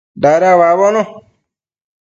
[0.23, 1.01] Dada uabono